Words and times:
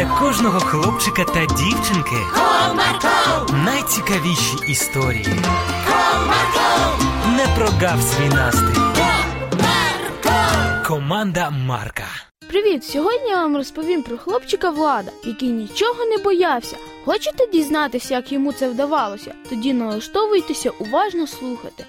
для 0.00 0.18
кожного 0.18 0.60
хлопчика 0.60 1.24
та 1.24 1.46
дівчинки 1.46 2.16
Comarco, 2.34 3.64
найцікавіші 3.64 4.56
історії. 4.68 5.26
Comarco, 5.88 7.36
Не 7.36 7.46
прогав 7.56 8.02
свій 8.02 8.28
настрій. 8.28 8.80
Comarco. 8.92 10.86
Команда 10.86 11.50
Марка. 11.50 12.04
Привіт! 12.48 12.84
Сьогодні 12.84 13.28
я 13.28 13.36
вам 13.36 13.56
розповім 13.56 14.02
про 14.02 14.18
хлопчика 14.18 14.70
Влада, 14.70 15.10
який 15.24 15.48
нічого 15.48 16.04
не 16.04 16.18
боявся. 16.18 16.76
Хочете 17.04 17.46
дізнатися, 17.52 18.14
як 18.14 18.32
йому 18.32 18.52
це 18.52 18.68
вдавалося? 18.68 19.34
Тоді 19.48 19.72
налаштовуйтеся 19.72 20.70
уважно 20.70 21.26
слухати. 21.26 21.84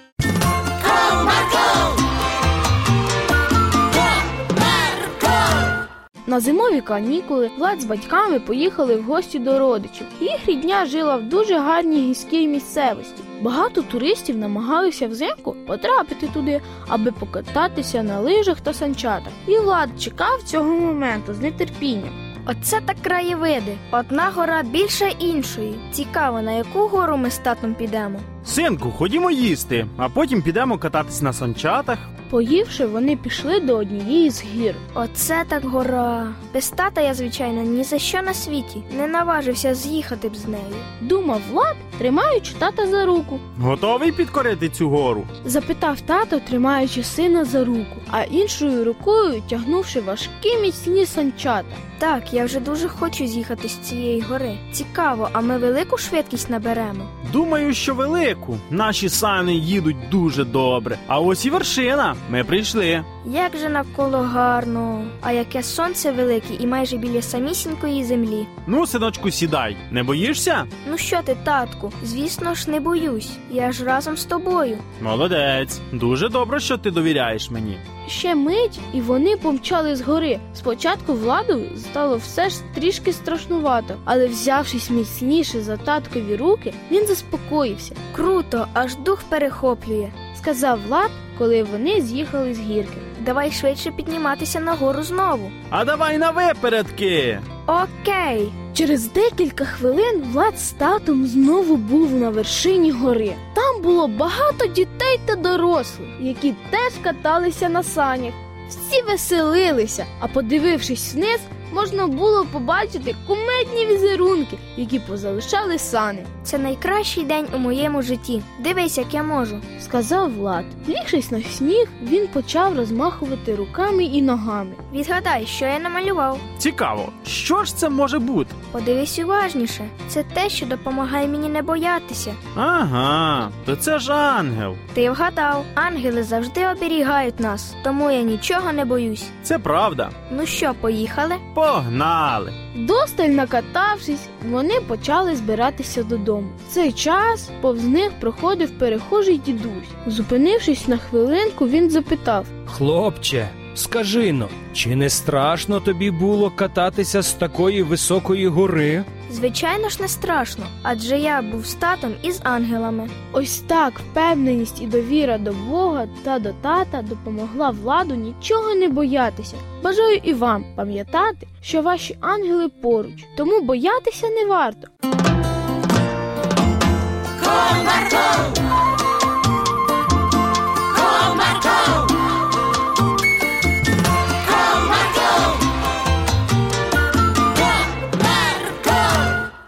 На 6.32 6.40
зимові 6.40 6.80
канікули 6.80 7.50
Влад 7.58 7.80
з 7.80 7.84
батьками 7.84 8.40
поїхали 8.40 8.96
в 8.96 9.02
гості 9.02 9.38
до 9.38 9.58
родичів. 9.58 10.06
Їх 10.20 10.46
рідня 10.46 10.86
жила 10.86 11.16
в 11.16 11.22
дуже 11.22 11.58
гарній 11.58 12.08
гірській 12.08 12.48
місцевості. 12.48 13.22
Багато 13.42 13.82
туристів 13.82 14.36
намагалися 14.36 15.08
взимку 15.08 15.56
потрапити 15.66 16.26
туди, 16.34 16.60
аби 16.88 17.12
покататися 17.12 18.02
на 18.02 18.20
лижах 18.20 18.60
та 18.60 18.72
санчатах. 18.74 19.32
І 19.46 19.58
Влад 19.58 19.88
чекав 19.98 20.42
цього 20.42 20.64
моменту 20.64 21.34
з 21.34 21.50
нетерпінням. 21.50 22.32
Оце 22.46 22.80
так 22.80 22.96
краєвиди. 23.02 23.76
Одна 23.90 24.30
гора 24.34 24.62
більше 24.62 25.12
іншої. 25.18 25.74
Цікаво, 25.92 26.42
на 26.42 26.52
яку 26.52 26.78
гору 26.78 27.16
ми 27.16 27.30
з 27.30 27.38
татом 27.38 27.74
підемо. 27.74 28.20
Синку, 28.44 28.90
ходімо 28.90 29.30
їсти, 29.30 29.86
а 29.96 30.08
потім 30.08 30.42
підемо 30.42 30.78
кататись 30.78 31.22
на 31.22 31.32
санчатах. 31.32 31.98
Поївши, 32.30 32.86
вони 32.86 33.16
пішли 33.16 33.60
до 33.60 33.76
однієї 33.76 34.30
з 34.30 34.42
гір. 34.44 34.74
Оце 34.94 35.44
так 35.48 35.64
гора. 35.64 36.26
Без 36.54 36.68
тата 36.68 37.00
я, 37.00 37.14
звичайно, 37.14 37.62
ні 37.62 37.84
за 37.84 37.98
що 37.98 38.22
на 38.22 38.34
світі 38.34 38.82
не 38.96 39.06
наважився 39.06 39.74
з'їхати 39.74 40.28
б 40.28 40.36
з 40.36 40.46
нею. 40.48 40.74
Думав 41.00 41.40
Влад, 41.50 41.76
тримаючи 41.98 42.52
тата 42.58 42.86
за 42.86 43.06
руку. 43.06 43.38
Готовий 43.58 44.12
підкорити 44.12 44.68
цю 44.68 44.88
гору? 44.88 45.24
Запитав 45.44 46.00
тато, 46.00 46.38
тримаючи 46.38 47.02
сина 47.02 47.44
за 47.44 47.64
руку, 47.64 47.96
а 48.10 48.22
іншою 48.22 48.84
рукою 48.84 49.42
тягнувши 49.50 50.00
важкі 50.00 50.56
міцні 50.62 51.06
санчата. 51.06 51.68
Так, 51.98 52.32
я 52.34 52.44
вже 52.44 52.60
дуже 52.60 52.88
хочу 52.88 53.26
з'їхати 53.26 53.68
з 53.68 53.76
цієї 53.78 54.20
гори. 54.20 54.58
Цікаво, 54.72 55.28
а 55.32 55.40
ми 55.40 55.58
велику 55.58 55.98
швидкість 55.98 56.50
наберемо. 56.50 57.08
Думаю, 57.32 57.74
що 57.74 57.94
велику. 57.94 58.31
Наші 58.70 59.08
сани 59.08 59.54
їдуть 59.54 60.08
дуже 60.10 60.44
добре. 60.44 60.98
А 61.06 61.20
ось 61.20 61.46
і 61.46 61.50
вершина. 61.50 62.16
Ми 62.30 62.44
прийшли. 62.44 63.04
Як 63.26 63.56
же 63.56 63.68
навколо 63.68 64.18
гарно, 64.18 65.04
а 65.20 65.32
яке 65.32 65.62
сонце 65.62 66.12
велике 66.12 66.54
і 66.60 66.66
майже 66.66 66.96
біля 66.96 67.22
самісінької 67.22 68.04
землі. 68.04 68.46
Ну, 68.66 68.86
синочку, 68.86 69.30
сідай. 69.30 69.76
Не 69.90 70.02
боїшся? 70.02 70.66
Ну 70.90 70.98
що 70.98 71.20
ти, 71.24 71.36
татку? 71.44 71.92
Звісно 72.04 72.54
ж, 72.54 72.70
не 72.70 72.80
боюсь. 72.80 73.30
Я 73.50 73.72
ж 73.72 73.84
разом 73.84 74.16
з 74.16 74.24
тобою. 74.24 74.78
Молодець. 75.02 75.80
Дуже 75.92 76.28
добре, 76.28 76.60
що 76.60 76.78
ти 76.78 76.90
довіряєш 76.90 77.50
мені. 77.50 77.78
Ще 78.08 78.34
мить, 78.34 78.80
і 78.94 79.00
вони 79.00 79.36
помчали 79.36 79.96
з 79.96 80.00
гори. 80.00 80.38
Спочатку 80.54 81.12
владу 81.14 81.60
стало 81.76 82.16
все 82.16 82.50
ж 82.50 82.56
трішки 82.74 83.12
страшнувато, 83.12 83.94
але 84.04 84.26
взявшись 84.28 84.90
міцніше 84.90 85.60
за 85.60 85.76
таткові 85.76 86.36
руки, 86.36 86.74
він 86.90 87.06
заспокоївся, 87.06 87.94
Круто, 88.16 88.66
аж 88.72 88.96
дух 88.96 89.22
перехоплює. 89.28 90.08
сказав 90.38 90.78
Влад, 90.88 91.10
коли 91.38 91.62
вони 91.62 92.00
з'їхали 92.02 92.54
з 92.54 92.60
гірки. 92.60 92.96
Давай 93.24 93.52
швидше 93.52 93.90
підніматися 93.90 94.60
нагору 94.60 95.02
знову. 95.02 95.50
А 95.70 95.84
давай 95.84 96.18
на 96.18 96.30
випередки. 96.30 97.40
Окей. 97.66 98.52
Через 98.74 99.12
декілька 99.12 99.64
хвилин 99.64 100.22
Влад 100.32 100.58
з 100.58 100.70
татом 100.70 101.26
знову 101.26 101.76
був 101.76 102.12
на 102.12 102.30
вершині 102.30 102.90
гори. 102.90 103.32
Там 103.54 103.82
було 103.82 104.08
багато 104.08 104.66
дітей 104.66 105.20
та 105.26 105.36
дорослих, 105.36 106.08
які 106.20 106.54
теж 106.70 106.92
каталися 107.02 107.68
на 107.68 107.82
санях. 107.82 108.34
Всі 108.68 109.02
веселилися, 109.02 110.06
а 110.20 110.28
подивившись 110.28 111.14
вниз, 111.14 111.40
можна 111.72 112.06
було 112.06 112.46
побачити 112.52 113.14
кумедні 113.26 113.86
візерунки, 113.86 114.58
які 114.76 114.98
позалишали 114.98 115.78
сани. 115.78 116.24
Це 116.42 116.58
найкращий 116.58 117.24
день 117.24 117.46
у 117.54 117.58
моєму 117.58 118.02
житті. 118.02 118.42
Дивись, 118.58 118.98
як 118.98 119.14
я 119.14 119.22
можу. 119.22 119.60
Сказав 119.80 120.34
Влад. 120.34 120.64
Лігшись 120.88 121.30
на 121.30 121.42
сніг, 121.42 121.88
він 122.02 122.28
почав 122.28 122.76
розмахувати 122.76 123.54
руками 123.54 124.04
і 124.04 124.22
ногами. 124.22 124.72
Відгадай, 124.92 125.46
що 125.46 125.64
я 125.64 125.78
намалював. 125.78 126.38
Цікаво, 126.58 127.08
що 127.26 127.64
ж 127.64 127.76
це 127.76 127.88
може 127.88 128.18
бути? 128.18 128.54
Подивись 128.72 129.18
уважніше. 129.18 129.84
Це 130.08 130.22
те, 130.22 130.48
що 130.48 130.66
допомагає 130.66 131.28
мені 131.28 131.48
не 131.48 131.62
боятися. 131.62 132.34
Ага, 132.56 133.50
то 133.66 133.76
це 133.76 133.98
ж 133.98 134.12
ангел. 134.12 134.74
Ти 134.94 135.10
вгадав, 135.10 135.64
ангели 135.74 136.22
завжди 136.22 136.66
оберігають 136.68 137.40
нас, 137.40 137.74
тому 137.84 138.10
я 138.10 138.22
нічого 138.22 138.72
не 138.72 138.84
боюсь. 138.84 139.24
Це 139.42 139.58
правда. 139.58 140.10
Ну 140.30 140.46
що, 140.46 140.74
поїхали? 140.80 141.34
Погнали. 141.62 142.52
Досталь 142.74 143.28
накатавшись, 143.28 144.28
вони 144.50 144.80
почали 144.80 145.36
збиратися 145.36 146.02
додому. 146.02 146.48
В 146.68 146.72
цей 146.72 146.92
час 146.92 147.50
повз 147.60 147.84
них 147.84 148.10
проходив 148.20 148.78
перехожий 148.78 149.38
дідусь. 149.38 149.88
Зупинившись 150.06 150.88
на 150.88 150.96
хвилинку, 150.96 151.68
він 151.68 151.90
запитав: 151.90 152.46
Хлопче, 152.66 153.48
скажи 153.74 154.32
но, 154.32 154.48
чи 154.72 154.96
не 154.96 155.10
страшно 155.10 155.80
тобі 155.80 156.10
було 156.10 156.50
кататися 156.50 157.22
з 157.22 157.32
такої 157.32 157.82
високої 157.82 158.46
гори? 158.48 159.04
Звичайно 159.30 159.88
ж 159.88 160.02
не 160.02 160.08
страшно, 160.08 160.66
адже 160.82 161.18
я 161.18 161.42
був 161.42 161.66
з 161.66 161.74
татом 161.74 162.12
і 162.22 162.32
з 162.32 162.40
ангелами. 162.44 163.08
ось 163.32 163.58
так 163.60 163.98
впевненість 163.98 164.82
і 164.82 164.86
довіра 164.86 165.38
до 165.38 165.52
Бога 165.52 166.06
та 166.24 166.38
до 166.38 166.52
тата 166.52 167.02
допомогла 167.02 167.70
владу 167.70 168.14
нічого 168.14 168.74
не 168.74 168.88
боятися. 168.88 169.56
Бажаю 169.82 170.20
і 170.22 170.32
вам 170.32 170.64
пам'ятати, 170.76 171.46
що 171.62 171.82
ваші 171.82 172.16
ангели 172.20 172.68
поруч, 172.68 173.24
тому 173.36 173.60
боятися 173.60 174.28
не 174.28 174.46
варто. 174.46 174.88